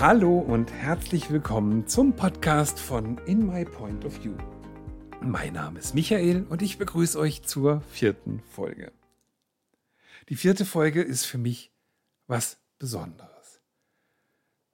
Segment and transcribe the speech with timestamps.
[0.00, 4.34] Hallo und herzlich willkommen zum Podcast von In My Point of View.
[5.20, 8.90] Mein Name ist Michael und ich begrüße euch zur vierten Folge.
[10.28, 11.72] Die vierte Folge ist für mich
[12.26, 13.60] was Besonderes.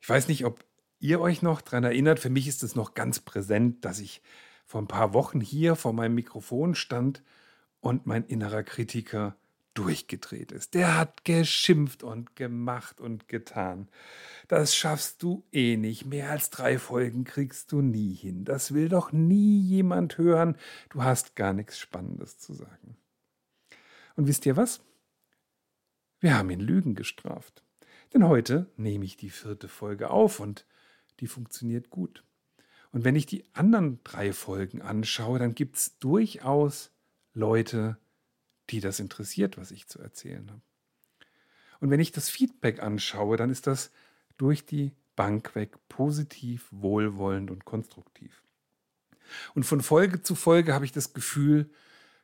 [0.00, 0.64] Ich weiß nicht, ob
[0.98, 4.22] ihr euch noch daran erinnert, für mich ist es noch ganz präsent, dass ich
[4.64, 7.22] vor ein paar Wochen hier vor meinem Mikrofon stand
[7.80, 9.36] und mein innerer Kritiker
[9.74, 10.74] durchgedreht ist.
[10.74, 13.88] Der hat geschimpft und gemacht und getan.
[14.48, 16.06] Das schaffst du eh nicht.
[16.06, 18.44] Mehr als drei Folgen kriegst du nie hin.
[18.44, 20.56] Das will doch nie jemand hören.
[20.90, 22.96] Du hast gar nichts Spannendes zu sagen.
[24.16, 24.80] Und wisst ihr was?
[26.20, 27.62] Wir haben ihn Lügen gestraft.
[28.12, 30.66] Denn heute nehme ich die vierte Folge auf und
[31.20, 32.24] die funktioniert gut.
[32.90, 36.90] Und wenn ich die anderen drei Folgen anschaue, dann gibt es durchaus
[37.34, 38.07] Leute, die
[38.70, 40.60] das interessiert, was ich zu erzählen habe.
[41.80, 43.90] Und wenn ich das Feedback anschaue, dann ist das
[44.36, 48.42] durch die Bank weg positiv, wohlwollend und konstruktiv.
[49.54, 51.68] Und von Folge zu Folge habe ich das Gefühl,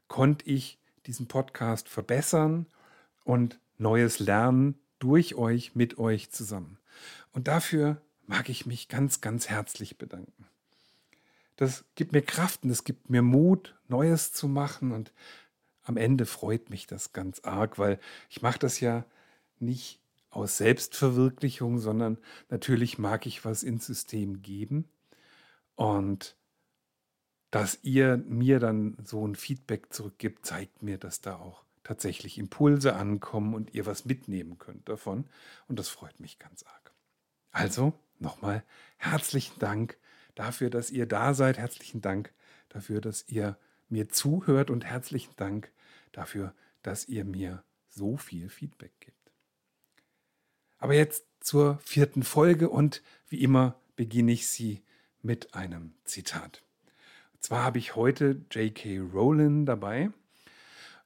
[0.08, 2.66] konnte ich diesen Podcast verbessern
[3.24, 6.78] und Neues lernen durch euch, mit euch zusammen.
[7.32, 10.46] Und dafür mag ich mich ganz, ganz herzlich bedanken.
[11.56, 15.12] Das gibt mir Kraft und es gibt mir Mut, Neues zu machen und
[15.84, 19.04] am Ende freut mich das ganz arg, weil ich mache das ja
[19.58, 22.18] nicht aus Selbstverwirklichung, sondern
[22.48, 24.88] natürlich mag ich was ins System geben.
[25.76, 26.36] Und
[27.50, 32.96] dass ihr mir dann so ein Feedback zurückgibt, zeigt mir, dass da auch tatsächlich Impulse
[32.96, 35.26] ankommen und ihr was mitnehmen könnt davon.
[35.68, 36.92] Und das freut mich ganz arg.
[37.52, 38.64] Also nochmal
[38.96, 39.98] herzlichen Dank
[40.34, 41.58] dafür, dass ihr da seid.
[41.58, 42.32] Herzlichen Dank
[42.70, 43.56] dafür, dass ihr
[43.88, 45.70] mir zuhört und herzlichen Dank
[46.12, 49.32] dafür, dass ihr mir so viel Feedback gibt.
[50.78, 54.82] Aber jetzt zur vierten Folge und wie immer beginne ich sie
[55.22, 56.62] mit einem Zitat.
[57.32, 58.98] Und zwar habe ich heute J.K.
[58.98, 60.10] Rowling dabei,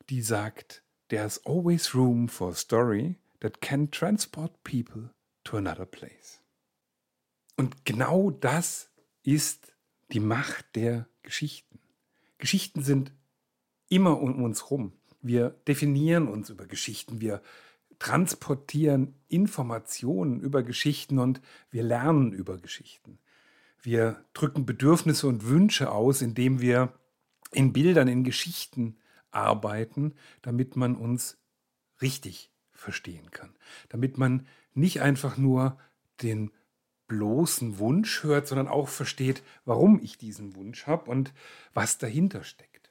[0.08, 5.10] die sagt, There's always room for a story that can transport people
[5.44, 6.40] to another place.
[7.56, 8.90] Und genau das
[9.22, 9.72] ist
[10.12, 11.67] die Macht der Geschichten.
[12.38, 13.12] Geschichten sind
[13.88, 14.92] immer um uns rum.
[15.20, 17.42] Wir definieren uns über Geschichten, wir
[17.98, 21.40] transportieren Informationen über Geschichten und
[21.70, 23.18] wir lernen über Geschichten.
[23.82, 26.92] Wir drücken Bedürfnisse und Wünsche aus, indem wir
[27.52, 28.98] in Bildern, in Geschichten
[29.30, 31.38] arbeiten, damit man uns
[32.00, 33.54] richtig verstehen kann.
[33.88, 35.78] Damit man nicht einfach nur
[36.22, 36.50] den
[37.08, 41.32] bloßen Wunsch hört, sondern auch versteht, warum ich diesen Wunsch habe und
[41.74, 42.90] was dahinter steckt.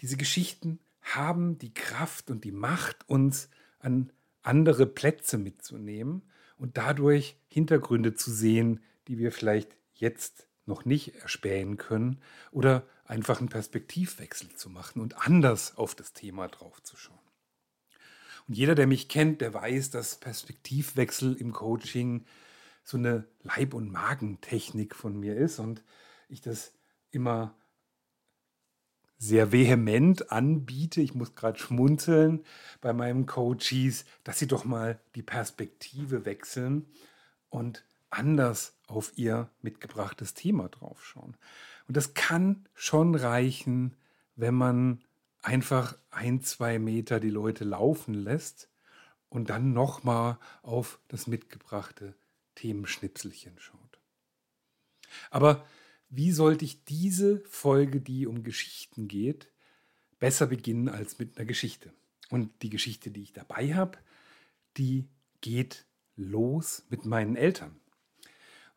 [0.00, 4.12] Diese Geschichten haben die Kraft und die Macht, uns an
[4.42, 6.22] andere Plätze mitzunehmen
[6.56, 13.40] und dadurch Hintergründe zu sehen, die wir vielleicht jetzt noch nicht erspähen können oder einfach
[13.40, 17.18] einen Perspektivwechsel zu machen und anders auf das Thema draufzuschauen.
[18.48, 22.24] Und jeder, der mich kennt, der weiß, dass Perspektivwechsel im Coaching
[22.84, 25.82] so eine Leib- und Magentechnik von mir ist und
[26.28, 26.72] ich das
[27.10, 27.54] immer
[29.16, 32.44] sehr vehement anbiete, ich muss gerade schmunzeln
[32.80, 36.84] bei meinem Coaches, dass sie doch mal die Perspektive wechseln
[37.48, 41.36] und anders auf ihr mitgebrachtes Thema draufschauen.
[41.88, 43.96] Und das kann schon reichen,
[44.36, 45.00] wenn man
[45.42, 48.68] einfach ein, zwei Meter die Leute laufen lässt
[49.28, 52.14] und dann nochmal auf das mitgebrachte
[52.54, 53.98] Themenschnipselchen schaut.
[55.30, 55.66] Aber
[56.08, 59.50] wie sollte ich diese Folge, die um Geschichten geht,
[60.18, 61.92] besser beginnen als mit einer Geschichte?
[62.30, 63.98] Und die Geschichte, die ich dabei habe,
[64.76, 65.08] die
[65.40, 67.76] geht los mit meinen Eltern.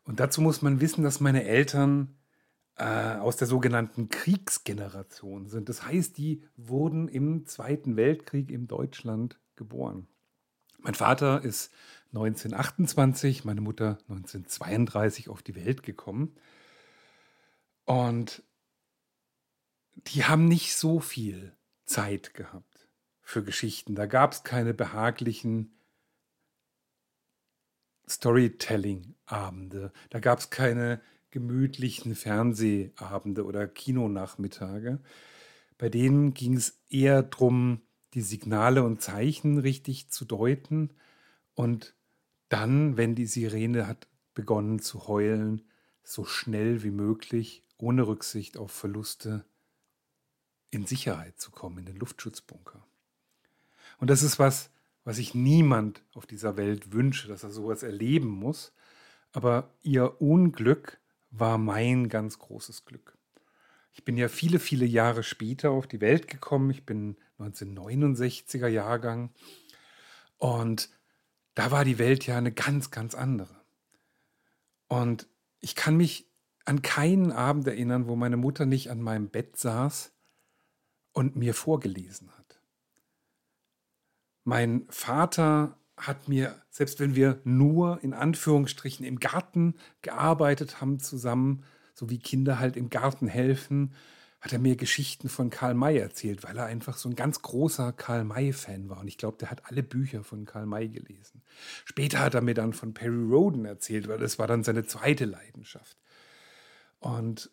[0.04, 2.16] Und dazu muss man wissen, dass meine Eltern
[2.76, 5.68] äh, aus der sogenannten Kriegsgeneration sind.
[5.68, 10.06] Das heißt, die wurden im Zweiten Weltkrieg in Deutschland geboren.
[10.78, 11.72] Mein Vater ist
[12.12, 16.36] 1928, meine Mutter 1932 auf die Welt gekommen.
[17.84, 18.42] Und
[19.94, 22.88] die haben nicht so viel Zeit gehabt
[23.22, 23.94] für Geschichten.
[23.94, 25.78] Da gab es keine behaglichen
[28.08, 29.92] Storytelling-Abende.
[30.10, 35.00] Da gab es keine gemütlichen Fernsehabende oder Kinonachmittage.
[35.76, 37.82] Bei denen ging es eher darum,
[38.14, 40.90] die Signale und Zeichen richtig zu deuten
[41.54, 41.94] und
[42.48, 45.62] dann, wenn die Sirene hat begonnen zu heulen,
[46.02, 49.44] so schnell wie möglich, ohne Rücksicht auf Verluste,
[50.70, 52.86] in Sicherheit zu kommen, in den Luftschutzbunker.
[53.98, 54.70] Und das ist was,
[55.04, 58.72] was ich niemand auf dieser Welt wünsche, dass er sowas erleben muss.
[59.32, 61.00] aber ihr Unglück
[61.30, 63.18] war mein ganz großes Glück.
[63.92, 66.70] Ich bin ja viele, viele Jahre später auf die Welt gekommen.
[66.70, 69.30] Ich bin 1969er Jahrgang.
[70.38, 70.90] Und
[71.54, 73.54] da war die Welt ja eine ganz, ganz andere.
[74.88, 75.26] Und
[75.60, 76.26] ich kann mich
[76.64, 80.12] an keinen Abend erinnern, wo meine Mutter nicht an meinem Bett saß
[81.12, 82.60] und mir vorgelesen hat.
[84.44, 91.64] Mein Vater hat mir, selbst wenn wir nur in Anführungsstrichen im Garten gearbeitet haben zusammen,
[91.94, 93.94] so wie Kinder halt im Garten helfen,
[94.40, 97.92] hat er mir Geschichten von Karl May erzählt, weil er einfach so ein ganz großer
[97.92, 99.00] Karl May-Fan war.
[99.00, 101.42] Und ich glaube, der hat alle Bücher von Karl May gelesen.
[101.84, 105.24] Später hat er mir dann von Perry Roden erzählt, weil das war dann seine zweite
[105.24, 105.96] Leidenschaft.
[107.00, 107.50] Und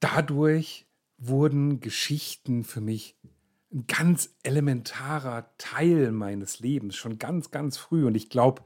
[0.00, 3.16] dadurch wurden Geschichten für mich
[3.72, 8.04] ein ganz elementarer Teil meines Lebens, schon ganz, ganz früh.
[8.04, 8.62] Und ich glaube,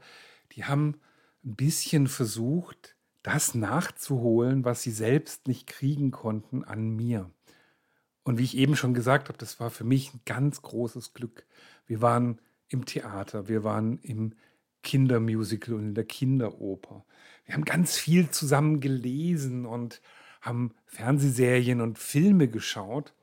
[0.53, 0.99] die haben
[1.43, 7.29] ein bisschen versucht, das nachzuholen, was sie selbst nicht kriegen konnten an mir.
[8.23, 11.45] Und wie ich eben schon gesagt habe, das war für mich ein ganz großes Glück.
[11.85, 14.35] Wir waren im Theater, wir waren im
[14.83, 17.05] Kindermusical und in der Kinderoper.
[17.45, 20.01] Wir haben ganz viel zusammen gelesen und
[20.41, 23.13] haben Fernsehserien und Filme geschaut.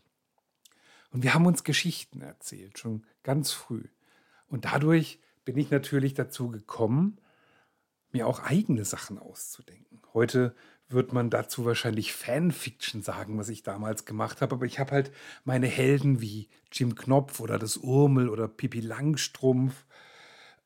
[1.10, 3.84] Und wir haben uns Geschichten erzählt, schon ganz früh.
[4.48, 7.18] Und dadurch bin ich natürlich dazu gekommen,
[8.12, 10.00] mir auch eigene Sachen auszudenken.
[10.14, 10.54] Heute
[10.88, 15.12] wird man dazu wahrscheinlich Fanfiction sagen, was ich damals gemacht habe, aber ich habe halt
[15.44, 19.84] meine Helden wie Jim Knopf oder das Urmel oder Pippi Langstrumpf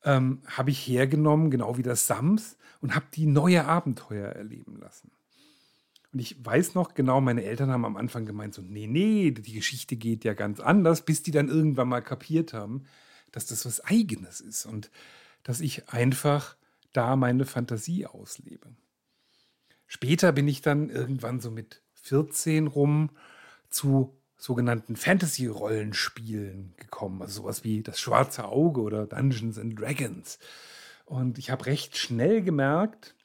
[0.03, 5.11] ähm, habe ich hergenommen, genau wie das Sams, und habe die neue Abenteuer erleben lassen.
[6.13, 9.53] Und ich weiß noch genau, meine Eltern haben am Anfang gemeint, so, nee, nee, die
[9.53, 12.85] Geschichte geht ja ganz anders, bis die dann irgendwann mal kapiert haben,
[13.31, 14.91] dass das was Eigenes ist und
[15.43, 16.57] dass ich einfach
[16.93, 18.75] da meine Fantasie auslebe.
[19.87, 23.09] Später bin ich dann irgendwann so mit 14 rum
[23.69, 30.39] zu sogenannten Fantasy-Rollenspielen gekommen, also sowas wie das Schwarze Auge oder Dungeons and Dragons.
[31.05, 33.15] Und ich habe recht schnell gemerkt,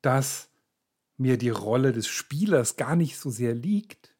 [0.00, 0.48] dass
[1.16, 4.14] mir die Rolle des Spielers gar nicht so sehr liegt,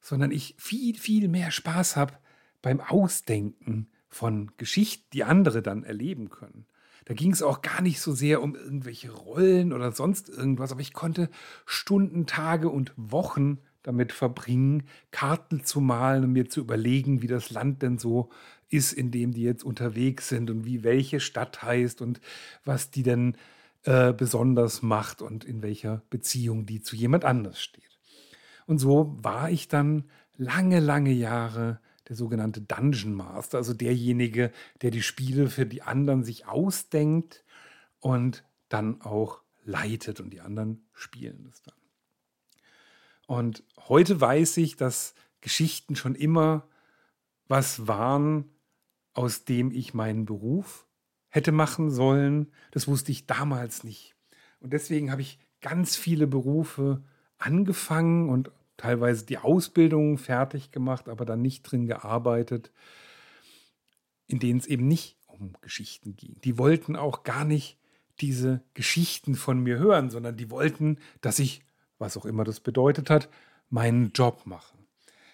[0.00, 2.14] sondern ich viel, viel mehr Spaß habe
[2.62, 6.66] beim Ausdenken von Geschichten, die andere dann erleben können.
[7.04, 10.80] Da ging es auch gar nicht so sehr um irgendwelche Rollen oder sonst irgendwas, aber
[10.80, 11.28] ich konnte
[11.66, 17.50] Stunden, Tage und Wochen damit verbringen, Karten zu malen und mir zu überlegen, wie das
[17.50, 18.30] Land denn so
[18.68, 22.20] ist, in dem die jetzt unterwegs sind und wie welche Stadt heißt und
[22.64, 23.36] was die denn
[23.84, 27.98] äh, besonders macht und in welcher Beziehung die zu jemand anders steht.
[28.66, 30.04] Und so war ich dann
[30.36, 34.50] lange, lange Jahre der sogenannte Dungeon Master, also derjenige,
[34.82, 37.44] der die Spiele für die anderen sich ausdenkt
[38.00, 41.76] und dann auch leitet und die anderen spielen das dann.
[43.28, 46.66] Und heute weiß ich, dass Geschichten schon immer
[47.46, 48.50] was waren,
[49.12, 50.88] aus dem ich meinen Beruf
[51.28, 52.50] hätte machen sollen.
[52.72, 54.16] Das wusste ich damals nicht.
[54.58, 57.04] Und deswegen habe ich ganz viele Berufe
[57.38, 62.72] angefangen und teilweise die Ausbildung fertig gemacht, aber dann nicht drin gearbeitet,
[64.26, 66.40] in denen es eben nicht um Geschichten ging.
[66.44, 67.78] Die wollten auch gar nicht
[68.20, 71.62] diese Geschichten von mir hören, sondern die wollten, dass ich,
[71.98, 73.28] was auch immer das bedeutet hat,
[73.68, 74.76] meinen Job mache.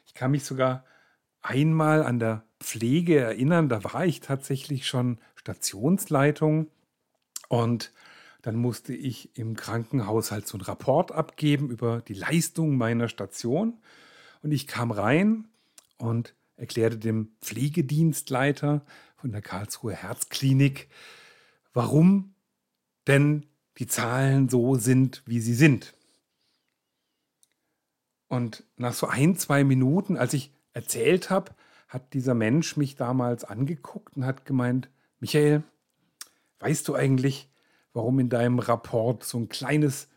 [0.06, 0.84] Ich kann mich sogar
[1.40, 6.68] einmal an der Pflege erinnern, da war ich tatsächlich schon Stationsleitung
[7.48, 7.92] und
[8.46, 13.76] dann musste ich im Krankenhaus halt so einen Rapport abgeben über die Leistung meiner Station.
[14.40, 15.48] Und ich kam rein
[15.98, 18.86] und erklärte dem Pflegedienstleiter
[19.16, 20.88] von der Karlsruher Herzklinik,
[21.72, 22.36] warum
[23.08, 23.46] denn
[23.78, 25.92] die Zahlen so sind, wie sie sind.
[28.28, 31.50] Und nach so ein, zwei Minuten, als ich erzählt habe,
[31.88, 34.88] hat dieser Mensch mich damals angeguckt und hat gemeint,
[35.18, 35.64] Michael,
[36.60, 37.50] weißt du eigentlich,
[37.96, 40.08] warum in deinem Rapport so ein kleines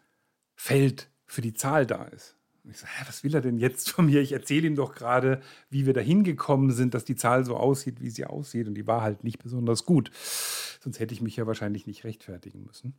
[0.54, 2.36] Feld für die Zahl da ist?
[2.64, 4.22] Und ich so, hä, was will er denn jetzt von mir?
[4.22, 8.02] Ich erzähle ihm doch gerade, wie wir da hingekommen sind, dass die Zahl so aussieht,
[8.02, 8.68] wie sie aussieht.
[8.68, 10.12] Und die war halt nicht besonders gut.
[10.84, 12.96] Sonst hätte ich mich ja wahrscheinlich nicht rechtfertigen müssen.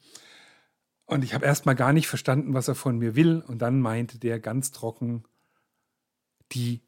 [1.05, 3.45] Und ich habe erst mal gar nicht verstanden, was er von mir will.
[3.47, 5.25] Und dann meinte der ganz trocken,
[6.53, 6.81] die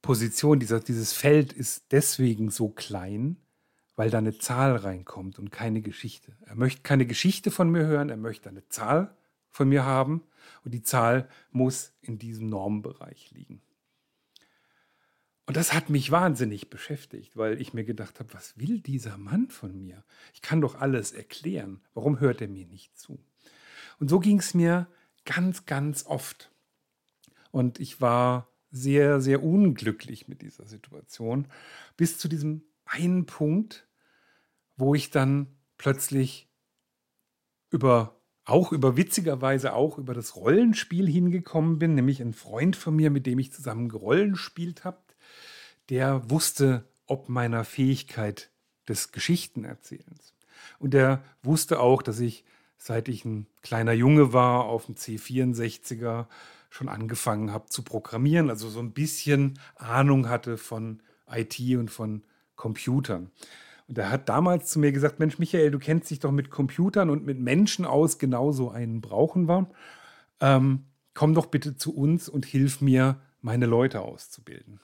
[0.00, 3.36] Position, dieser, dieses Feld ist deswegen so klein,
[3.98, 6.36] weil da eine Zahl reinkommt und keine Geschichte.
[6.46, 9.12] Er möchte keine Geschichte von mir hören, er möchte eine Zahl
[9.50, 10.22] von mir haben
[10.64, 13.60] und die Zahl muss in diesem Normbereich liegen.
[15.46, 19.48] Und das hat mich wahnsinnig beschäftigt, weil ich mir gedacht habe, was will dieser Mann
[19.48, 20.04] von mir?
[20.32, 21.80] Ich kann doch alles erklären.
[21.92, 23.18] Warum hört er mir nicht zu?
[23.98, 24.86] Und so ging es mir
[25.24, 26.52] ganz, ganz oft.
[27.50, 31.48] Und ich war sehr, sehr unglücklich mit dieser Situation,
[31.96, 33.87] bis zu diesem einen Punkt,
[34.78, 36.48] wo ich dann plötzlich
[37.70, 43.10] über auch über witzigerweise auch über das Rollenspiel hingekommen bin, nämlich ein Freund von mir,
[43.10, 45.02] mit dem ich zusammen gerollenspielt habe,
[45.90, 48.50] der wusste ob meiner Fähigkeit
[48.88, 50.34] des Geschichtenerzählens.
[50.78, 52.44] Und der wusste auch, dass ich,
[52.76, 56.26] seit ich ein kleiner Junge war, auf dem C64er
[56.70, 62.22] schon angefangen habe zu programmieren, also so ein bisschen Ahnung hatte von IT und von
[62.56, 63.30] Computern.
[63.88, 67.08] Und er hat damals zu mir gesagt, Mensch, Michael, du kennst dich doch mit Computern
[67.08, 69.70] und mit Menschen aus, genauso einen brauchen wir.
[70.40, 74.80] Ähm, komm doch bitte zu uns und hilf mir, meine Leute auszubilden.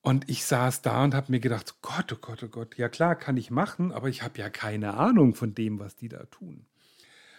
[0.00, 3.16] Und ich saß da und habe mir gedacht, Gott, oh Gott, oh Gott, ja klar,
[3.16, 6.66] kann ich machen, aber ich habe ja keine Ahnung von dem, was die da tun.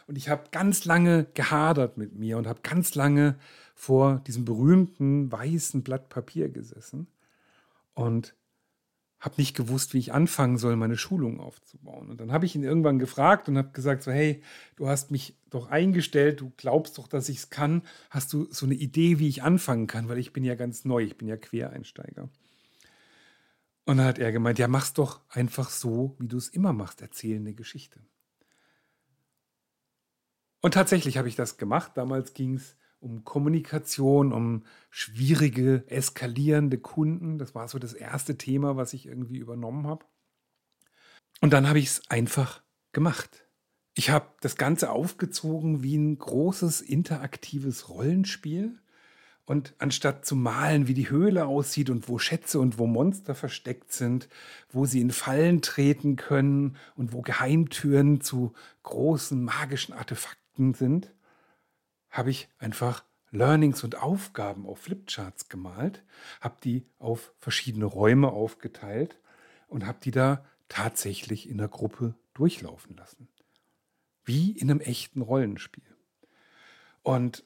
[0.08, 3.40] Und ich habe ganz lange gehadert mit mir und habe ganz lange
[3.76, 7.08] vor diesem berühmten weißen Blatt Papier gesessen
[7.94, 8.36] und
[9.20, 12.10] habe nicht gewusst, wie ich anfangen soll, meine Schulung aufzubauen.
[12.10, 14.42] Und dann habe ich ihn irgendwann gefragt und habe gesagt, so hey,
[14.78, 17.82] du hast mich doch eingestellt, du glaubst doch, dass ich es kann.
[18.10, 20.08] Hast du so eine Idee, wie ich anfangen kann?
[20.08, 22.30] Weil ich bin ja ganz neu, ich bin ja Quereinsteiger.
[23.86, 27.02] Und dann hat er gemeint, ja, mach's doch einfach so, wie du es immer machst,
[27.02, 28.00] erzähl eine Geschichte.
[30.62, 31.94] Und tatsächlich habe ich das gemacht.
[31.96, 37.38] Damals ging es um Kommunikation, um schwierige, eskalierende Kunden.
[37.38, 40.06] Das war so das erste Thema, was ich irgendwie übernommen habe.
[41.42, 43.46] Und dann habe ich es einfach gemacht.
[43.94, 48.80] Ich habe das Ganze aufgezogen wie ein großes interaktives Rollenspiel.
[49.46, 53.92] Und anstatt zu malen, wie die Höhle aussieht und wo Schätze und wo Monster versteckt
[53.92, 54.30] sind,
[54.70, 58.54] wo sie in Fallen treten können und wo Geheimtüren zu
[58.84, 61.12] großen magischen Artefakten sind,
[62.10, 66.04] habe ich einfach Learnings und Aufgaben auf Flipcharts gemalt,
[66.42, 69.20] habe die auf verschiedene Räume aufgeteilt
[69.68, 73.28] und habe die da tatsächlich in der Gruppe durchlaufen lassen.
[74.24, 75.84] Wie in einem echten Rollenspiel.
[77.04, 77.44] Und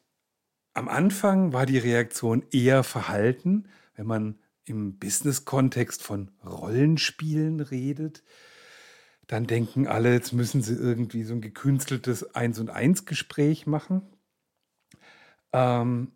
[0.74, 8.24] am Anfang war die Reaktion eher verhalten, wenn man im Business-Kontext von Rollenspielen redet.
[9.27, 14.01] Dann denken alle, jetzt müssen sie irgendwie so ein gekünsteltes Eins und Eins Gespräch machen.
[15.54, 16.12] Ähm,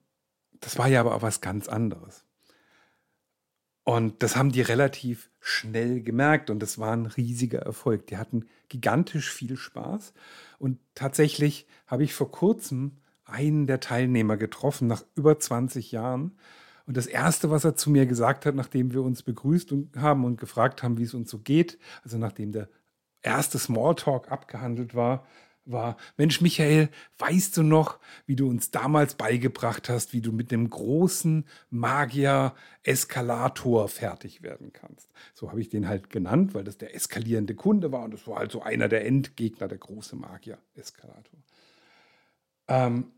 [0.60, 2.26] das war ja aber auch was ganz anderes.
[3.84, 8.08] Und das haben die relativ schnell gemerkt und das war ein riesiger Erfolg.
[8.08, 10.14] Die hatten gigantisch viel Spaß.
[10.60, 16.38] Und tatsächlich habe ich vor kurzem einen der Teilnehmer getroffen, nach über 20 Jahren.
[16.86, 20.38] Und das Erste, was er zu mir gesagt hat, nachdem wir uns begrüßt haben und
[20.38, 22.68] gefragt haben, wie es uns so geht, also nachdem der
[23.22, 25.26] erste Smalltalk abgehandelt war,
[25.72, 30.52] war, Mensch Michael, weißt du noch, wie du uns damals beigebracht hast, wie du mit
[30.52, 35.10] dem großen Magier-Eskalator fertig werden kannst?
[35.34, 38.40] So habe ich den halt genannt, weil das der eskalierende Kunde war und das war
[38.40, 41.40] halt so einer der Endgegner, der große Magier-Eskalator.
[42.68, 43.12] Ähm,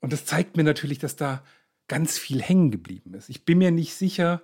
[0.00, 1.42] und das zeigt mir natürlich, dass da
[1.88, 3.28] ganz viel hängen geblieben ist.
[3.28, 4.42] Ich bin mir nicht sicher,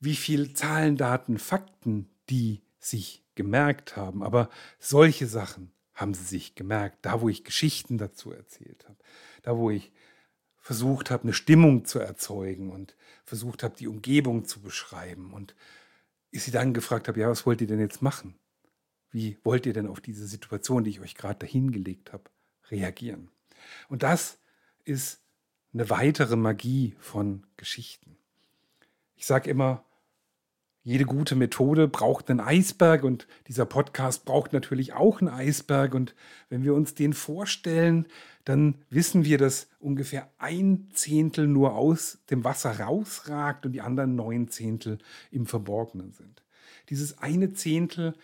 [0.00, 6.54] wie viel Zahlen, Daten, Fakten die sich gemerkt haben, aber solche Sachen haben sie sich
[6.54, 6.98] gemerkt.
[7.02, 8.98] Da, wo ich Geschichten dazu erzählt habe,
[9.42, 9.92] da, wo ich
[10.58, 12.94] versucht habe, eine Stimmung zu erzeugen und
[13.24, 15.54] versucht habe, die Umgebung zu beschreiben und
[16.30, 18.34] ich sie dann gefragt habe, ja, was wollt ihr denn jetzt machen?
[19.10, 22.24] Wie wollt ihr denn auf diese Situation, die ich euch gerade dahingelegt habe,
[22.70, 23.30] reagieren?
[23.88, 24.38] Und das
[24.84, 25.20] ist
[25.74, 28.16] eine weitere Magie von Geschichten.
[29.16, 29.84] Ich sage immer,
[30.84, 35.94] jede gute Methode braucht einen Eisberg und dieser Podcast braucht natürlich auch einen Eisberg.
[35.94, 36.14] Und
[36.48, 38.06] wenn wir uns den vorstellen,
[38.44, 44.16] dann wissen wir, dass ungefähr ein Zehntel nur aus dem Wasser rausragt und die anderen
[44.16, 44.98] neun Zehntel
[45.30, 46.42] im Verborgenen sind.
[46.90, 48.14] Dieses eine Zehntel,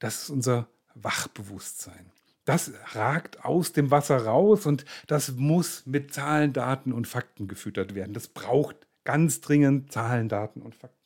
[0.00, 2.10] das ist unser Wachbewusstsein.
[2.44, 7.94] Das ragt aus dem Wasser raus und das muss mit Zahlen, Daten und Fakten gefüttert
[7.94, 8.14] werden.
[8.14, 10.97] Das braucht ganz dringend Zahlen, Daten und Fakten.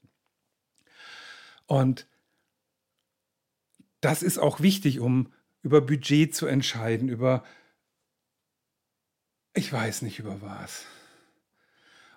[1.66, 2.06] Und
[4.00, 7.44] das ist auch wichtig, um über Budget zu entscheiden, über,
[9.54, 10.84] ich weiß nicht über was.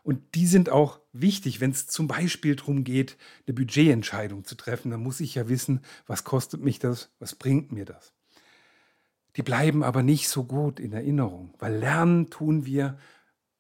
[0.04, 4.92] Und die sind auch wichtig, wenn es zum Beispiel darum geht, eine Budgetentscheidung zu treffen.
[4.92, 8.14] Dann muss ich ja wissen, was kostet mich das, was bringt mir das.
[9.36, 12.98] Die bleiben aber nicht so gut in Erinnerung, weil lernen tun wir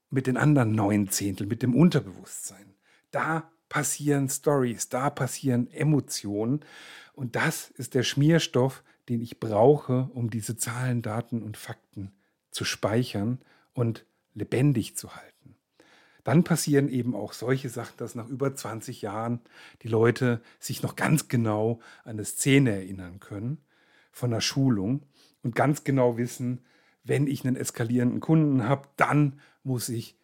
[0.10, 2.76] mit den anderen neun Zehntel, mit dem Unterbewusstsein.
[3.12, 6.62] da passieren Stories, da passieren Emotionen.
[7.12, 12.14] Und das ist der Schmierstoff, den ich brauche, um diese Zahlen, Daten und Fakten
[12.52, 13.42] zu speichern
[13.74, 15.58] und lebendig zu halten.
[16.24, 19.42] Dann passieren eben auch solche Sachen, dass nach über 20 Jahren
[19.82, 23.58] die Leute sich noch ganz genau an eine Szene erinnern können
[24.14, 25.04] von der Schulung
[25.44, 26.64] und ganz genau wissen,
[27.04, 30.18] wenn ich einen eskalierenden Kunden habe, dann muss ich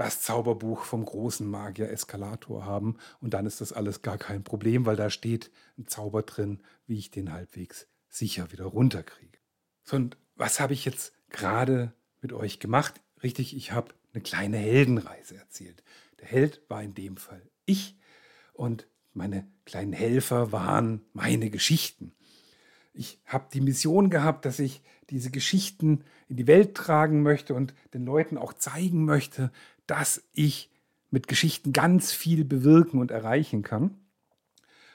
[0.00, 4.86] das Zauberbuch vom großen Magier Eskalator haben und dann ist das alles gar kein Problem,
[4.86, 9.38] weil da steht ein Zauber drin, wie ich den halbwegs sicher wieder runterkriege.
[9.82, 11.92] So, und was habe ich jetzt gerade
[12.22, 13.02] mit euch gemacht?
[13.22, 15.82] Richtig, ich habe eine kleine Heldenreise erzählt.
[16.18, 17.98] Der Held war in dem Fall ich
[18.54, 22.14] und meine kleinen Helfer waren meine Geschichten.
[22.94, 24.80] Ich habe die Mission gehabt, dass ich
[25.10, 29.50] diese Geschichten in die Welt tragen möchte und den Leuten auch zeigen möchte,
[29.86, 30.70] dass ich
[31.10, 33.96] mit Geschichten ganz viel bewirken und erreichen kann.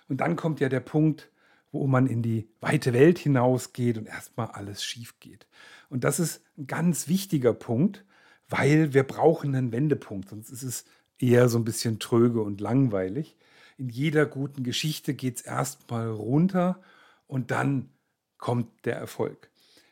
[0.07, 1.29] Und dann kommt ja der Punkt,
[1.71, 5.45] wo man in die weite Welt hinausgeht und erstmal alles schief geht.
[5.89, 8.05] Und das ist ein ganz wichtiger Punkt,
[8.47, 10.85] weil wir brauchen einen Wendepunkt, sonst ist es
[11.19, 13.35] eher so ein bisschen tröge und langweilig.
[13.77, 16.81] In jeder guten Geschichte geht es erstmal runter
[17.27, 17.89] und dann
[18.37, 19.49] kommt der Erfolg.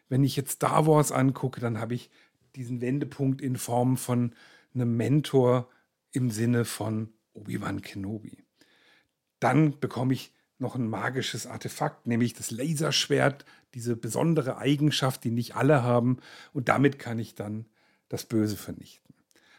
[0.10, 2.10] Wenn ich jetzt Star Wars angucke, dann habe ich
[2.56, 4.36] diesen Wendepunkt in Form von
[4.74, 5.70] einem Mentor
[6.12, 8.44] im Sinne von Obi-Wan Kenobi.
[9.40, 15.56] Dann bekomme ich noch ein magisches Artefakt, nämlich das Laserschwert, diese besondere Eigenschaft, die nicht
[15.56, 16.18] alle haben.
[16.54, 17.66] Und damit kann ich dann
[18.08, 19.14] das Böse vernichten.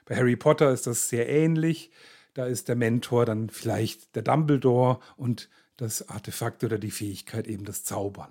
[0.05, 1.91] Bei Harry Potter ist das sehr ähnlich.
[2.35, 7.65] Da ist der Mentor dann vielleicht der Dumbledore und das Artefakt oder die Fähigkeit eben
[7.65, 8.31] das Zaubern.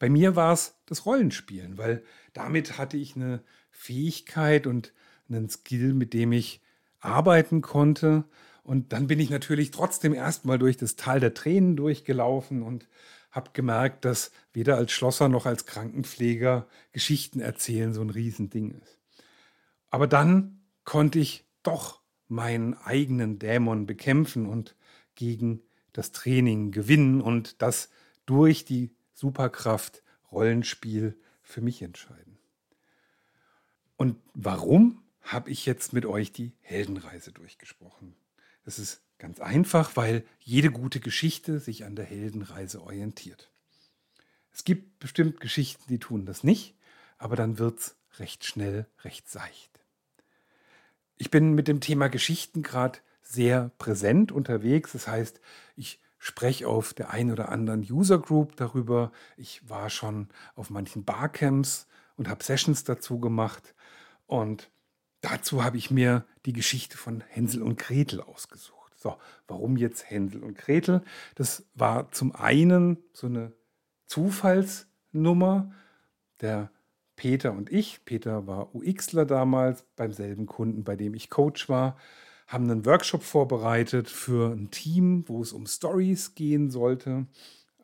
[0.00, 2.02] Bei mir war es das Rollenspielen, weil
[2.32, 4.92] damit hatte ich eine Fähigkeit und
[5.28, 6.62] einen Skill, mit dem ich
[7.00, 8.24] arbeiten konnte.
[8.64, 12.88] Und dann bin ich natürlich trotzdem erstmal durch das Tal der Tränen durchgelaufen und
[13.30, 18.98] habe gemerkt, dass weder als Schlosser noch als Krankenpfleger Geschichten erzählen so ein Riesending ist.
[19.90, 24.76] Aber dann konnte ich doch meinen eigenen Dämon bekämpfen und
[25.14, 27.90] gegen das Training gewinnen und das
[28.24, 30.02] durch die Superkraft
[30.32, 32.38] Rollenspiel für mich entscheiden.
[33.96, 38.14] Und warum habe ich jetzt mit euch die Heldenreise durchgesprochen.
[38.64, 43.50] Das ist ganz einfach, weil jede gute Geschichte sich an der Heldenreise orientiert.
[44.52, 46.74] Es gibt bestimmt Geschichten, die tun das nicht,
[47.18, 49.70] aber dann wird es recht schnell recht seicht.
[51.16, 54.92] Ich bin mit dem Thema Geschichten gerade sehr präsent unterwegs.
[54.92, 55.40] Das heißt,
[55.76, 59.10] ich spreche auf der einen oder anderen User Group darüber.
[59.36, 63.74] Ich war schon auf manchen Barcamps und habe Sessions dazu gemacht.
[64.28, 64.70] Und
[65.20, 68.92] Dazu habe ich mir die Geschichte von Hänsel und Gretel ausgesucht.
[68.96, 71.02] So, warum jetzt Hänsel und Gretel?
[71.34, 73.52] Das war zum einen so eine
[74.06, 75.72] Zufallsnummer.
[76.40, 76.70] Der
[77.16, 81.98] Peter und ich, Peter war UXler damals beim selben Kunden, bei dem ich Coach war,
[82.50, 87.26] haben einen Workshop vorbereitet für ein Team, wo es um Stories gehen sollte,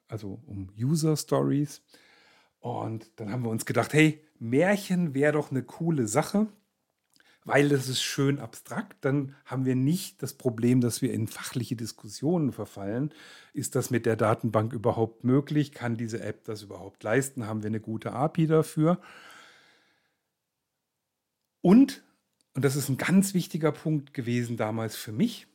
[0.08, 1.82] also um User Stories.
[2.60, 6.48] Und dann haben wir uns gedacht, hey, Märchen wäre doch eine coole Sache
[7.46, 11.76] weil das ist schön abstrakt, dann haben wir nicht das Problem, dass wir in fachliche
[11.76, 13.14] Diskussionen verfallen.
[13.52, 15.70] Ist das mit der Datenbank überhaupt möglich?
[15.70, 17.46] Kann diese App das überhaupt leisten?
[17.46, 19.00] Haben wir eine gute API dafür?
[21.60, 22.02] Und,
[22.56, 25.46] und das ist ein ganz wichtiger Punkt gewesen damals für mich,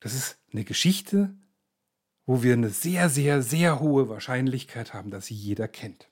[0.00, 1.36] das ist eine Geschichte,
[2.26, 6.10] wo wir eine sehr, sehr, sehr hohe Wahrscheinlichkeit haben, dass sie jeder kennt.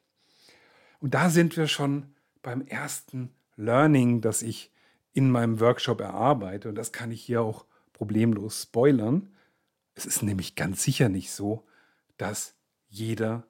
[1.01, 4.71] Und da sind wir schon beim ersten Learning, das ich
[5.13, 6.69] in meinem Workshop erarbeite.
[6.69, 9.35] Und das kann ich hier auch problemlos spoilern.
[9.95, 11.67] Es ist nämlich ganz sicher nicht so,
[12.19, 12.55] dass
[12.89, 13.49] jeder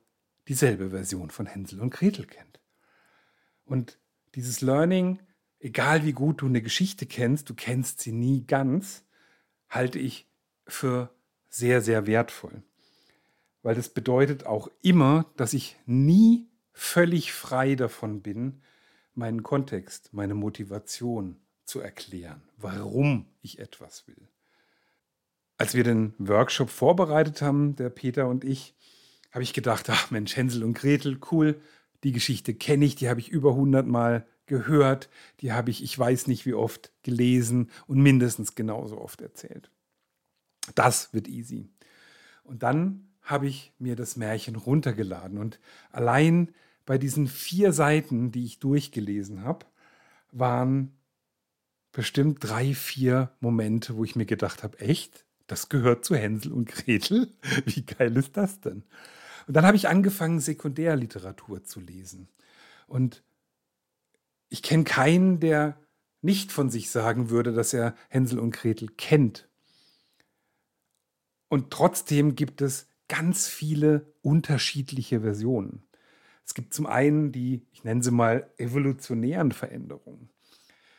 [0.48, 2.58] dieselbe Version von Hänsel und Gretel kennt.
[3.66, 3.98] Und
[4.34, 5.20] dieses Learning,
[5.61, 9.05] egal wie gut du eine Geschichte kennst, du kennst sie nie ganz,
[9.68, 10.27] halte ich
[10.66, 11.14] für
[11.49, 12.62] sehr, sehr wertvoll.
[13.62, 18.62] Weil das bedeutet auch immer, dass ich nie völlig frei davon bin,
[19.14, 24.29] meinen Kontext, meine Motivation zu erklären, warum ich etwas will.
[25.59, 28.75] Als wir den Workshop vorbereitet haben, der Peter und ich,
[29.31, 31.61] habe ich gedacht, ach Mensch, Hänsel und Gretel, cool,
[32.03, 35.08] die Geschichte kenne ich, die habe ich über 100 Mal gehört,
[35.40, 39.70] die habe ich, ich weiß nicht wie oft gelesen und mindestens genauso oft erzählt.
[40.74, 41.70] Das wird easy.
[42.42, 45.60] Und dann habe ich mir das Märchen runtergeladen und
[45.92, 46.52] allein
[46.84, 49.66] bei diesen vier Seiten, die ich durchgelesen habe,
[50.32, 50.96] waren
[51.92, 56.66] bestimmt drei, vier Momente, wo ich mir gedacht habe, echt, das gehört zu Hänsel und
[56.66, 57.28] Gretel?
[57.66, 58.82] Wie geil ist das denn?
[59.46, 62.28] Und dann habe ich angefangen, Sekundärliteratur zu lesen.
[62.88, 63.22] Und
[64.50, 65.80] ich kenne keinen, der
[66.20, 69.48] nicht von sich sagen würde, dass er Hänsel und Gretel kennt.
[71.48, 75.82] Und trotzdem gibt es ganz viele unterschiedliche Versionen.
[76.44, 80.30] Es gibt zum einen die, ich nenne sie mal, evolutionären Veränderungen.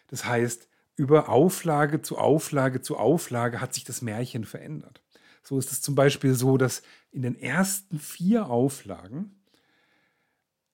[0.08, 5.02] Das heißt, über Auflage zu Auflage zu Auflage hat sich das Märchen verändert.
[5.44, 9.41] So ist es zum Beispiel so, dass in den ersten vier Auflagen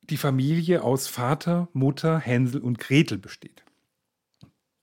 [0.10, 3.64] die Familie aus Vater, Mutter, Hänsel und Gretel besteht.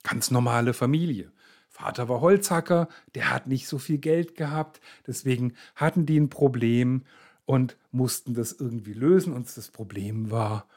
[0.03, 1.33] Ganz normale Familie.
[1.69, 7.05] Vater war Holzhacker, der hat nicht so viel Geld gehabt, deswegen hatten die ein Problem
[7.47, 9.33] und mussten das irgendwie lösen.
[9.33, 10.69] Und das Problem war,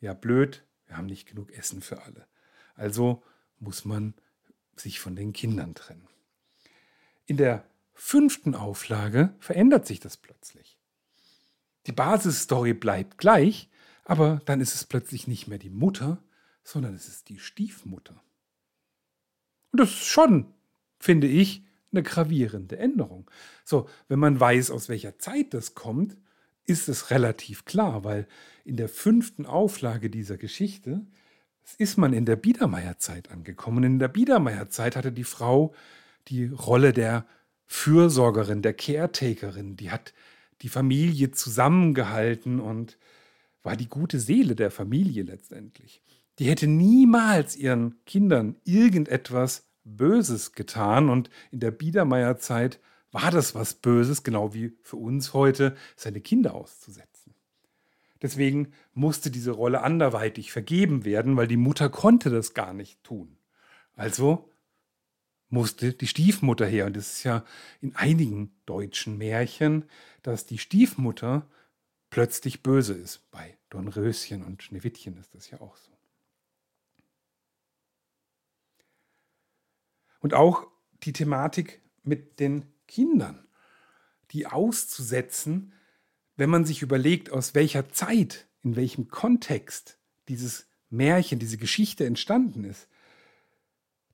[0.00, 2.26] ja blöd, wir haben nicht genug Essen für alle.
[2.74, 3.22] Also
[3.58, 4.14] muss man
[4.76, 6.06] sich von den Kindern trennen.
[7.26, 10.78] In der fünften Auflage verändert sich das plötzlich.
[11.86, 13.70] Die Basisstory bleibt gleich,
[14.06, 16.22] aber dann ist es plötzlich nicht mehr die Mutter,
[16.62, 18.22] sondern es ist die Stiefmutter.
[19.72, 20.46] Und das ist schon,
[20.98, 23.30] finde ich, eine gravierende Änderung.
[23.64, 26.16] So, wenn man weiß, aus welcher Zeit das kommt,
[26.64, 28.26] ist es relativ klar, weil
[28.64, 31.04] in der fünften Auflage dieser Geschichte
[31.78, 33.82] ist man in der Biedermeierzeit angekommen.
[33.82, 35.74] In der Biedermeierzeit hatte die Frau
[36.28, 37.26] die Rolle der
[37.66, 40.14] Fürsorgerin, der Caretakerin, die hat
[40.62, 42.98] die Familie zusammengehalten und
[43.66, 46.00] war die gute Seele der Familie letztendlich.
[46.38, 53.74] Die hätte niemals ihren Kindern irgendetwas Böses getan und in der Biedermeierzeit war das was
[53.74, 57.34] Böses, genau wie für uns heute, seine Kinder auszusetzen.
[58.22, 63.36] Deswegen musste diese Rolle anderweitig vergeben werden, weil die Mutter konnte das gar nicht tun.
[63.96, 64.48] Also
[65.48, 66.86] musste die Stiefmutter her.
[66.86, 67.44] Und es ist ja
[67.80, 69.86] in einigen deutschen Märchen,
[70.22, 71.48] dass die Stiefmutter
[72.16, 73.30] plötzlich böse ist.
[73.30, 75.92] Bei Dornröschen und Schneewittchen ist das ja auch so.
[80.20, 80.66] Und auch
[81.02, 83.46] die Thematik mit den Kindern,
[84.30, 85.74] die auszusetzen,
[86.36, 89.98] wenn man sich überlegt, aus welcher Zeit, in welchem Kontext
[90.28, 92.88] dieses Märchen, diese Geschichte entstanden ist,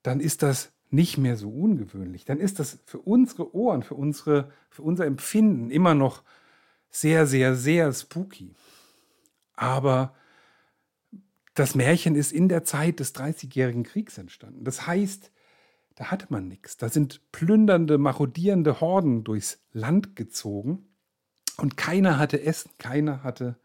[0.03, 2.25] dann ist das nicht mehr so ungewöhnlich.
[2.25, 6.25] Dann ist das für unsere Ohren, für, unsere, für unser Empfinden immer noch
[6.93, 8.55] sehr, sehr, sehr spooky.
[9.55, 10.15] Aber
[11.55, 14.65] das Märchen ist in der Zeit des Dreißigjährigen Kriegs entstanden.
[14.65, 15.33] Das heißt,
[15.97, 16.77] da hatte man nichts.
[16.77, 20.87] Da sind plündernde, marodierende Horden durchs Land gezogen
[21.59, 23.57] und keiner hatte Essen, keiner hatte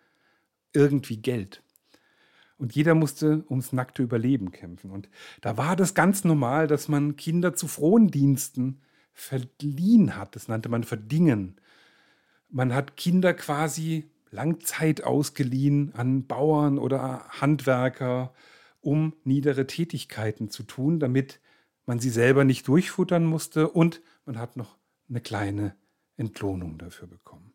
[0.73, 1.63] irgendwie Geld.
[2.57, 4.89] Und jeder musste ums nackte Überleben kämpfen.
[4.89, 5.09] Und
[5.41, 8.81] da war das ganz normal, dass man Kinder zu Frondiensten
[9.13, 10.35] verliehen hat.
[10.35, 11.61] Das nannte man Verdingen.
[12.49, 18.33] Man hat Kinder quasi Langzeit ausgeliehen an Bauern oder Handwerker,
[18.81, 21.39] um niedere Tätigkeiten zu tun, damit
[21.85, 24.77] man sie selber nicht durchfuttern musste und man hat noch
[25.09, 25.75] eine kleine
[26.17, 27.53] Entlohnung dafür bekommen.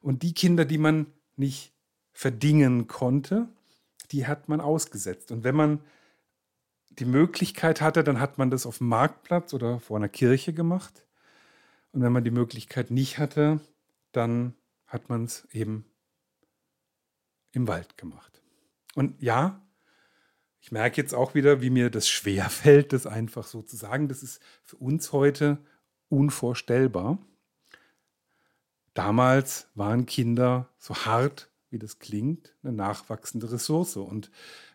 [0.00, 1.72] Und die Kinder, die man nicht
[2.12, 3.48] verdingen konnte,
[4.12, 5.32] die hat man ausgesetzt.
[5.32, 5.80] Und wenn man
[6.90, 11.04] die Möglichkeit hatte, dann hat man das auf dem Marktplatz oder vor einer Kirche gemacht.
[11.92, 13.60] Und wenn man die Möglichkeit nicht hatte,
[14.16, 14.54] dann
[14.86, 15.84] hat man es eben
[17.52, 18.42] im Wald gemacht.
[18.94, 19.66] Und ja,
[20.60, 24.08] ich merke jetzt auch wieder, wie mir das schwer fällt, das einfach so zu sagen.
[24.08, 25.64] Das ist für uns heute
[26.08, 27.18] unvorstellbar.
[28.94, 33.96] Damals waren Kinder, so hart wie das klingt, eine nachwachsende Ressource.
[33.96, 34.30] Und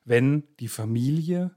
[0.06, 1.56] wenn die Familie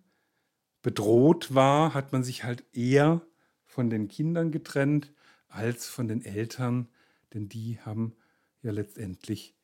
[0.82, 3.20] bedroht war, hat man sich halt eher
[3.64, 5.12] von den Kindern getrennt
[5.48, 6.88] als von den Eltern,
[7.34, 8.16] denn die haben
[8.62, 9.54] ja letztendlich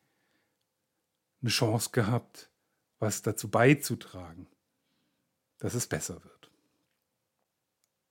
[1.41, 2.51] eine Chance gehabt,
[2.99, 4.47] was dazu beizutragen
[5.61, 6.51] dass es besser wird.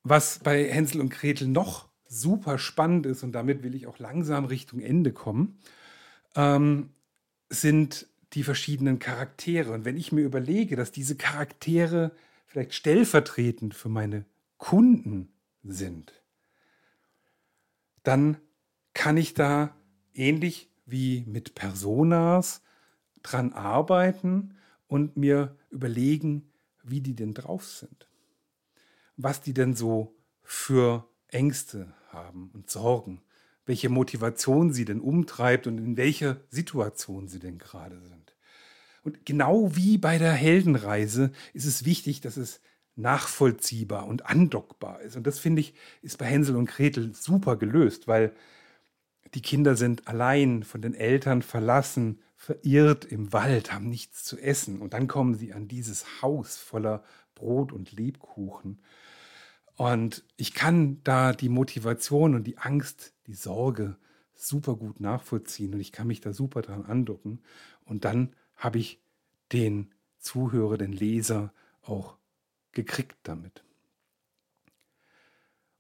[0.03, 4.45] Was bei Hänsel und Gretel noch super spannend ist, und damit will ich auch langsam
[4.45, 5.59] Richtung Ende kommen,
[6.35, 6.91] ähm,
[7.49, 9.71] sind die verschiedenen Charaktere.
[9.73, 12.11] Und wenn ich mir überlege, dass diese Charaktere
[12.45, 14.25] vielleicht stellvertretend für meine
[14.57, 16.13] Kunden sind,
[18.03, 18.37] dann
[18.99, 19.73] kann ich da
[20.13, 22.61] ähnlich wie mit Personas
[23.23, 24.57] dran arbeiten
[24.87, 26.51] und mir überlegen,
[26.83, 28.09] wie die denn drauf sind.
[29.15, 33.21] Was die denn so für Ängste haben und Sorgen.
[33.65, 38.35] Welche Motivation sie denn umtreibt und in welcher Situation sie denn gerade sind.
[39.03, 42.59] Und genau wie bei der Heldenreise ist es wichtig, dass es
[42.97, 45.15] nachvollziehbar und andockbar ist.
[45.15, 48.35] Und das finde ich, ist bei Hänsel und Gretel super gelöst, weil
[49.33, 54.81] die Kinder sind allein von den Eltern verlassen, verirrt im Wald, haben nichts zu essen.
[54.81, 57.03] Und dann kommen sie an dieses Haus voller
[57.35, 58.79] Brot und Lebkuchen.
[59.75, 63.97] Und ich kann da die Motivation und die Angst, die Sorge
[64.35, 67.41] super gut nachvollziehen und ich kann mich da super dran andocken.
[67.85, 69.01] Und dann habe ich
[69.51, 72.17] den Zuhörer, den Leser auch
[72.71, 73.63] gekriegt damit.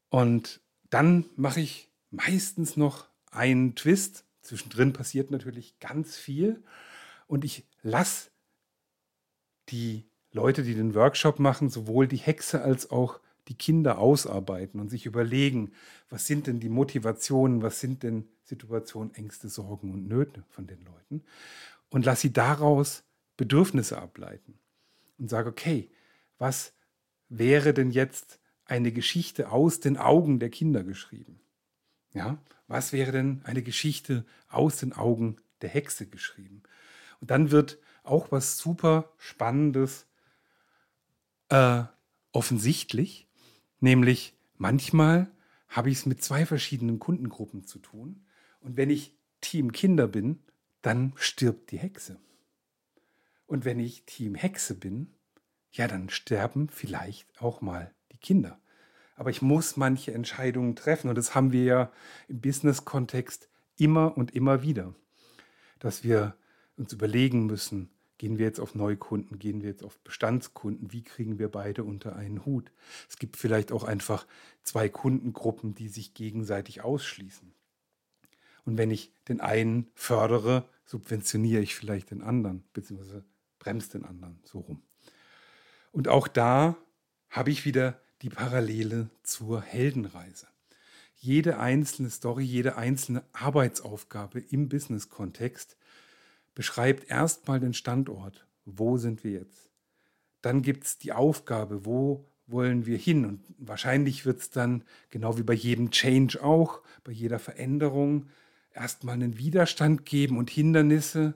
[0.09, 4.25] Und dann mache ich meistens noch einen Twist.
[4.41, 6.63] Zwischendrin passiert natürlich ganz viel.
[7.27, 8.29] Und ich lasse
[9.69, 14.89] die Leute, die den Workshop machen, sowohl die Hexe als auch die Kinder ausarbeiten und
[14.89, 15.71] sich überlegen,
[16.09, 20.83] was sind denn die Motivationen, was sind denn Situationen, Ängste, Sorgen und Nöte von den
[20.85, 21.23] Leuten
[21.89, 23.03] und lass sie daraus
[23.37, 24.59] Bedürfnisse ableiten
[25.17, 25.89] und sage, okay,
[26.37, 26.73] was
[27.29, 31.39] wäre denn jetzt eine Geschichte aus den Augen der Kinder geschrieben?
[32.13, 36.63] Ja, was wäre denn eine Geschichte aus den Augen der Hexe geschrieben?
[37.21, 40.07] Und dann wird auch was super Spannendes
[41.49, 41.83] äh,
[42.31, 43.29] offensichtlich,
[43.79, 45.31] Nämlich manchmal
[45.67, 48.25] habe ich es mit zwei verschiedenen Kundengruppen zu tun.
[48.59, 50.39] Und wenn ich Team Kinder bin,
[50.81, 52.19] dann stirbt die Hexe.
[53.45, 55.13] Und wenn ich Team Hexe bin,
[55.71, 58.59] ja, dann sterben vielleicht auch mal die Kinder.
[59.19, 61.09] Aber ich muss manche Entscheidungen treffen.
[61.09, 61.91] Und das haben wir ja
[62.27, 64.95] im Business-Kontext immer und immer wieder.
[65.79, 66.35] Dass wir
[66.77, 69.39] uns überlegen müssen, Gehen wir jetzt auf Neukunden?
[69.39, 70.91] Gehen wir jetzt auf Bestandskunden?
[70.91, 72.69] Wie kriegen wir beide unter einen Hut?
[73.07, 74.27] Es gibt vielleicht auch einfach
[74.61, 77.53] zwei Kundengruppen, die sich gegenseitig ausschließen.
[78.65, 83.23] Und wenn ich den einen fördere, subventioniere ich vielleicht den anderen, beziehungsweise
[83.57, 84.83] bremst den anderen so rum.
[85.93, 86.75] Und auch da
[87.29, 90.47] habe ich wieder die Parallele zur Heldenreise.
[91.15, 95.75] Jede einzelne Story, jede einzelne Arbeitsaufgabe im Business-Kontext
[96.55, 98.45] beschreibt erstmal den Standort.
[98.65, 99.69] Wo sind wir jetzt?
[100.41, 103.25] Dann gibt es die Aufgabe, wo wollen wir hin?
[103.25, 108.27] Und wahrscheinlich wird es dann, genau wie bei jedem Change auch, bei jeder Veränderung,
[108.73, 111.33] erstmal einen Widerstand geben und Hindernisse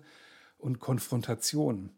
[0.58, 1.92] und Konfrontationen.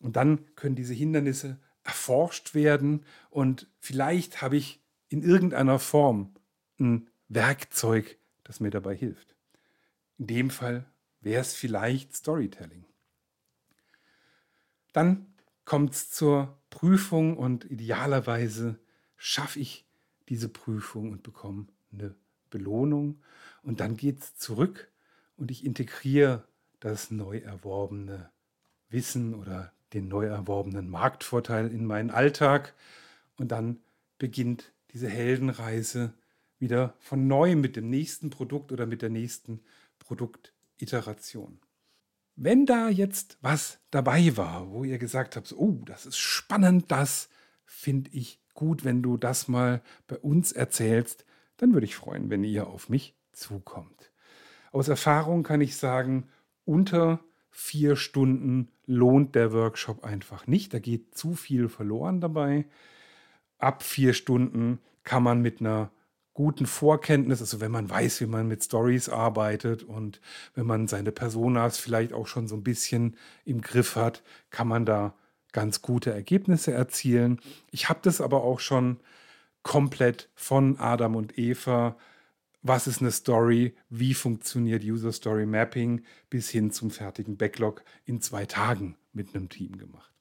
[0.00, 6.34] Und dann können diese Hindernisse erforscht werden und vielleicht habe ich in irgendeiner Form
[6.78, 9.34] ein Werkzeug, das mir dabei hilft.
[10.18, 10.84] In dem Fall
[11.22, 12.84] wäre es vielleicht Storytelling.
[14.92, 15.32] Dann
[15.64, 18.78] kommt es zur Prüfung und idealerweise
[19.16, 19.86] schaffe ich
[20.28, 22.14] diese Prüfung und bekomme eine
[22.50, 23.22] Belohnung.
[23.62, 24.92] Und dann geht es zurück
[25.38, 26.46] und ich integriere
[26.80, 28.30] das neu erworbene
[28.90, 32.74] Wissen oder den neu erworbenen Marktvorteil in meinen Alltag.
[33.36, 33.80] Und dann
[34.18, 36.12] beginnt diese Heldenreise
[36.58, 39.60] wieder von neu mit dem nächsten Produkt oder mit der nächsten
[39.98, 40.52] Produkt.
[40.80, 41.58] Iteration.
[42.36, 47.28] Wenn da jetzt was dabei war, wo ihr gesagt habt, oh, das ist spannend, das
[47.64, 51.24] finde ich gut, wenn du das mal bei uns erzählst,
[51.56, 54.12] dann würde ich freuen, wenn ihr auf mich zukommt.
[54.70, 56.28] Aus Erfahrung kann ich sagen,
[56.64, 57.20] unter
[57.60, 60.72] vier Stunden lohnt der Workshop einfach nicht.
[60.72, 62.66] Da geht zu viel verloren dabei.
[63.58, 65.90] Ab vier Stunden kann man mit einer
[66.34, 70.20] guten Vorkenntnis, also wenn man weiß, wie man mit Stories arbeitet und
[70.54, 74.86] wenn man seine Personas vielleicht auch schon so ein bisschen im Griff hat, kann man
[74.86, 75.14] da
[75.50, 77.40] ganz gute Ergebnisse erzielen.
[77.72, 79.00] Ich habe das aber auch schon
[79.64, 81.96] komplett von Adam und Eva,
[82.62, 88.20] was ist eine Story, wie funktioniert User Story Mapping bis hin zum fertigen Backlog in
[88.20, 90.12] zwei Tagen mit einem Team gemacht.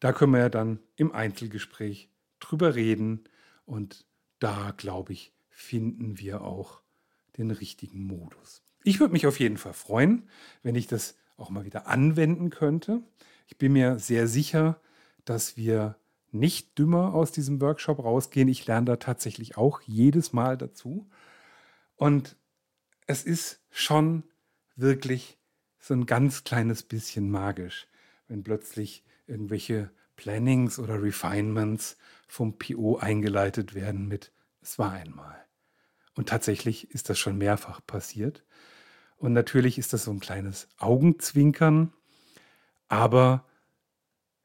[0.00, 3.24] Da können wir ja dann im Einzelgespräch drüber reden
[3.66, 4.04] und
[4.38, 6.82] da, glaube ich, finden wir auch
[7.36, 8.62] den richtigen Modus.
[8.82, 10.28] Ich würde mich auf jeden Fall freuen,
[10.62, 13.02] wenn ich das auch mal wieder anwenden könnte.
[13.46, 14.80] Ich bin mir sehr sicher,
[15.24, 15.96] dass wir
[16.32, 18.48] nicht dümmer aus diesem Workshop rausgehen.
[18.48, 21.08] Ich lerne da tatsächlich auch jedes Mal dazu.
[21.96, 22.36] Und
[23.06, 24.24] es ist schon
[24.74, 25.38] wirklich
[25.78, 27.86] so ein ganz kleines bisschen magisch,
[28.28, 31.96] wenn plötzlich irgendwelche Plannings oder Refinements
[32.28, 35.44] vom PO eingeleitet werden mit Es war einmal.
[36.14, 38.44] Und tatsächlich ist das schon mehrfach passiert.
[39.16, 41.92] Und natürlich ist das so ein kleines Augenzwinkern,
[42.88, 43.46] aber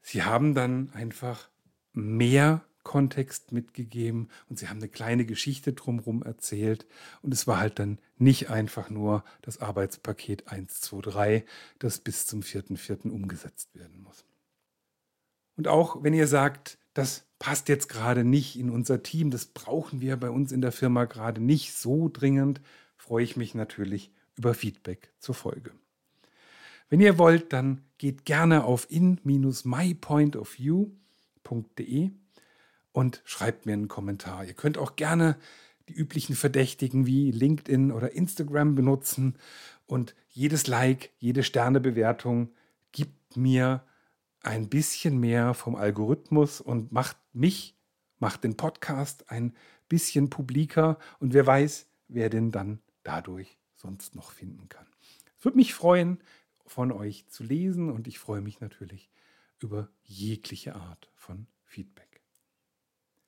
[0.00, 1.48] sie haben dann einfach
[1.92, 6.86] mehr Kontext mitgegeben und sie haben eine kleine Geschichte drumherum erzählt.
[7.20, 11.44] Und es war halt dann nicht einfach nur das Arbeitspaket 1, 2, 3,
[11.78, 13.10] das bis zum 4.4.
[13.10, 14.24] umgesetzt werden muss.
[15.56, 20.00] Und auch wenn ihr sagt, das passt jetzt gerade nicht in unser Team, das brauchen
[20.00, 22.62] wir bei uns in der Firma gerade nicht so dringend,
[22.96, 25.72] freue ich mich natürlich über Feedback zur Folge.
[26.88, 28.90] Wenn ihr wollt, dann geht gerne auf
[31.50, 32.10] in-mypointofview.de
[32.92, 34.44] und schreibt mir einen Kommentar.
[34.44, 35.38] Ihr könnt auch gerne
[35.88, 39.38] die üblichen Verdächtigen wie LinkedIn oder Instagram benutzen
[39.86, 42.52] und jedes Like, jede Sternebewertung
[42.92, 43.84] gibt mir
[44.42, 47.76] ein bisschen mehr vom Algorithmus und macht mich,
[48.18, 49.54] macht den Podcast ein
[49.88, 54.86] bisschen publiker und wer weiß, wer den dann dadurch sonst noch finden kann.
[55.38, 56.18] Es würde mich freuen,
[56.66, 59.10] von euch zu lesen und ich freue mich natürlich
[59.58, 62.22] über jegliche Art von Feedback.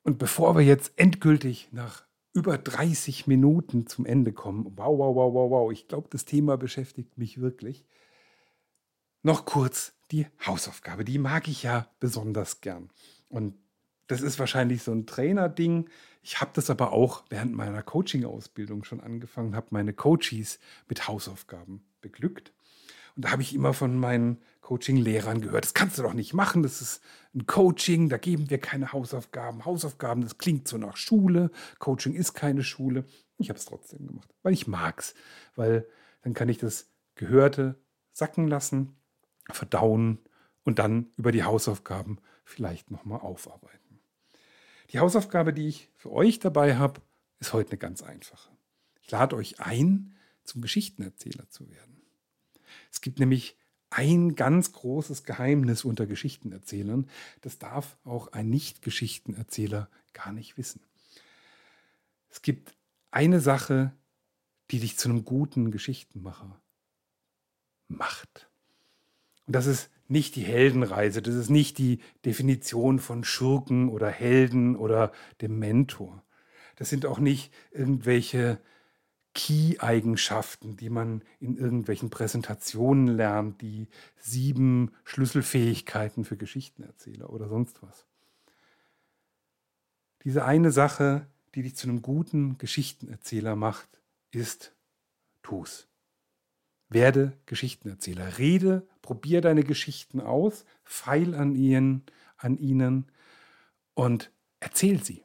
[0.03, 5.35] Und bevor wir jetzt endgültig nach über 30 Minuten zum Ende kommen, wow, wow, wow,
[5.35, 7.85] wow, wow, ich glaube, das Thema beschäftigt mich wirklich,
[9.22, 11.05] noch kurz die Hausaufgabe.
[11.05, 12.90] Die mag ich ja besonders gern.
[13.29, 13.55] Und
[14.07, 15.88] das ist wahrscheinlich so ein Trainer-Ding.
[16.22, 21.85] Ich habe das aber auch während meiner Coaching-Ausbildung schon angefangen, habe meine Coaches mit Hausaufgaben
[22.00, 22.53] beglückt.
[23.20, 26.62] Und da habe ich immer von meinen Coaching-Lehrern gehört, das kannst du doch nicht machen,
[26.62, 27.02] das ist
[27.35, 29.66] ein Coaching, da geben wir keine Hausaufgaben.
[29.66, 31.50] Hausaufgaben, das klingt so nach Schule.
[31.78, 33.04] Coaching ist keine Schule.
[33.37, 35.14] Ich habe es trotzdem gemacht, weil ich mag es.
[35.54, 35.87] Weil
[36.22, 37.78] dann kann ich das Gehörte
[38.14, 38.96] sacken lassen
[39.50, 40.18] verdauen
[40.64, 44.00] und dann über die Hausaufgaben vielleicht nochmal aufarbeiten.
[44.94, 47.02] Die Hausaufgabe, die ich für euch dabei habe,
[47.38, 48.48] ist heute eine ganz einfache.
[49.02, 51.89] Ich lade euch ein, zum Geschichtenerzähler zu werden.
[52.90, 53.57] Es gibt nämlich
[53.90, 57.09] ein ganz großes Geheimnis unter Geschichtenerzählern.
[57.40, 60.81] Das darf auch ein Nicht-Geschichtenerzähler gar nicht wissen.
[62.31, 62.74] Es gibt
[63.11, 63.92] eine Sache,
[64.70, 66.61] die dich zu einem guten Geschichtenmacher
[67.88, 68.48] macht.
[69.46, 74.76] Und das ist nicht die Heldenreise, das ist nicht die Definition von Schurken oder Helden
[74.76, 76.24] oder dem Mentor.
[76.76, 78.61] Das sind auch nicht irgendwelche
[79.34, 88.06] Key-Eigenschaften, die man in irgendwelchen Präsentationen lernt, die sieben Schlüsselfähigkeiten für Geschichtenerzähler oder sonst was.
[90.24, 94.00] Diese eine Sache, die dich zu einem guten Geschichtenerzähler macht,
[94.32, 94.74] ist,
[95.42, 95.86] tu's.
[96.88, 98.38] Werde Geschichtenerzähler.
[98.38, 102.02] Rede, probier deine Geschichten aus, feil an ihnen,
[102.36, 103.06] an ihnen
[103.94, 105.22] und erzähl sie.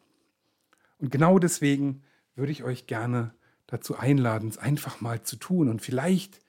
[1.00, 2.04] Und genau deswegen
[2.36, 3.34] würde ich euch gerne
[3.76, 5.70] dazu einladen, es einfach mal zu tun.
[5.70, 6.40] Und vielleicht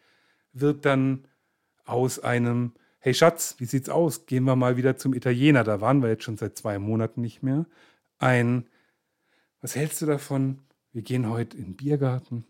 [0.52, 1.26] wird dann
[1.84, 4.26] aus einem, hey Schatz, wie sieht's aus?
[4.26, 5.64] Gehen wir mal wieder zum Italiener.
[5.64, 7.66] Da waren wir jetzt schon seit zwei Monaten nicht mehr.
[8.18, 8.66] Ein,
[9.60, 10.60] was hältst du davon?
[10.92, 12.44] Wir gehen heute in den Biergarten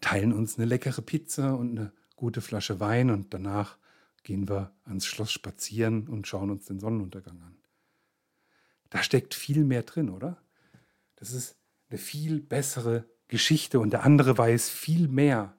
[0.00, 3.76] teilen uns eine leckere Pizza und eine gute Flasche Wein und danach
[4.22, 7.56] gehen wir ans Schloss spazieren und schauen uns den Sonnenuntergang an.
[8.90, 10.40] Da steckt viel mehr drin, oder?
[11.16, 11.56] Das ist
[11.88, 15.56] eine viel bessere Geschichte und der andere weiß viel mehr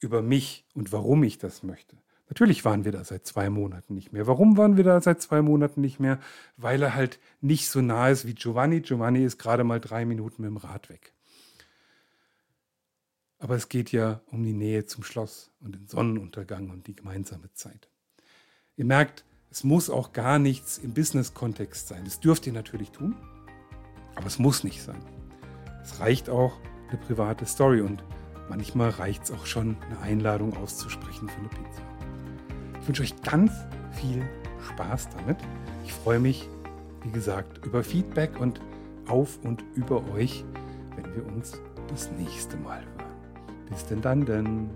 [0.00, 1.98] über mich und warum ich das möchte.
[2.30, 4.26] Natürlich waren wir da seit zwei Monaten nicht mehr.
[4.26, 6.18] Warum waren wir da seit zwei Monaten nicht mehr?
[6.56, 8.80] Weil er halt nicht so nah ist wie Giovanni.
[8.80, 11.12] Giovanni ist gerade mal drei Minuten mit dem Rad weg.
[13.38, 17.52] Aber es geht ja um die Nähe zum Schloss und den Sonnenuntergang und die gemeinsame
[17.52, 17.90] Zeit.
[18.76, 22.06] Ihr merkt, es muss auch gar nichts im Business-Kontext sein.
[22.06, 23.14] Das dürft ihr natürlich tun,
[24.14, 25.04] aber es muss nicht sein.
[25.82, 26.58] Es reicht auch
[26.94, 28.04] eine private Story und
[28.48, 31.82] manchmal reicht es auch schon, eine Einladung auszusprechen für eine Pizza.
[32.80, 33.52] Ich wünsche euch ganz
[33.92, 34.22] viel
[34.72, 35.38] Spaß damit.
[35.84, 36.48] Ich freue mich,
[37.02, 38.60] wie gesagt, über Feedback und
[39.06, 40.44] auf und über euch,
[40.96, 43.12] wenn wir uns das nächste Mal hören.
[43.70, 44.70] Bis denn dann denn.